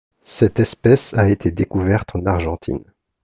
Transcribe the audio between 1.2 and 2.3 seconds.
été découverte en